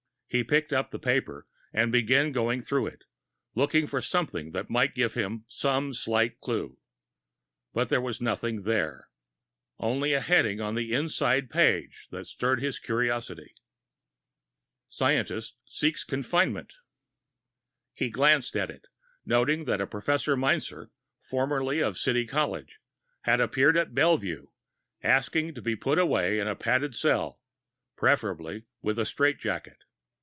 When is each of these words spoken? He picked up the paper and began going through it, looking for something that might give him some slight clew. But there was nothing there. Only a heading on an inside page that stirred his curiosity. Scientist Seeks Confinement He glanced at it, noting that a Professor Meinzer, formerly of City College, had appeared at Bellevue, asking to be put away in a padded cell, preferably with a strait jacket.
He 0.33 0.45
picked 0.45 0.71
up 0.71 0.91
the 0.91 0.97
paper 0.97 1.45
and 1.73 1.91
began 1.91 2.31
going 2.31 2.61
through 2.61 2.87
it, 2.87 3.03
looking 3.53 3.85
for 3.85 3.99
something 3.99 4.51
that 4.51 4.69
might 4.69 4.95
give 4.95 5.13
him 5.13 5.43
some 5.49 5.93
slight 5.93 6.39
clew. 6.39 6.77
But 7.73 7.89
there 7.89 7.99
was 7.99 8.21
nothing 8.21 8.61
there. 8.61 9.09
Only 9.77 10.13
a 10.13 10.21
heading 10.21 10.61
on 10.61 10.77
an 10.77 10.85
inside 10.85 11.49
page 11.49 12.07
that 12.11 12.23
stirred 12.27 12.61
his 12.61 12.79
curiosity. 12.79 13.53
Scientist 14.87 15.57
Seeks 15.65 16.05
Confinement 16.05 16.75
He 17.93 18.09
glanced 18.09 18.55
at 18.55 18.69
it, 18.71 18.87
noting 19.25 19.65
that 19.65 19.81
a 19.81 19.85
Professor 19.85 20.37
Meinzer, 20.37 20.91
formerly 21.21 21.81
of 21.83 21.97
City 21.97 22.25
College, 22.25 22.79
had 23.23 23.41
appeared 23.41 23.75
at 23.75 23.93
Bellevue, 23.93 24.47
asking 25.03 25.55
to 25.55 25.61
be 25.61 25.75
put 25.75 25.99
away 25.99 26.39
in 26.39 26.47
a 26.47 26.55
padded 26.55 26.95
cell, 26.95 27.41
preferably 27.97 28.63
with 28.81 28.97
a 28.97 29.03
strait 29.05 29.37
jacket. 29.37 29.83